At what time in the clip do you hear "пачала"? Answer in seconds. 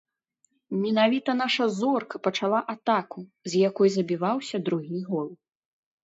2.27-2.61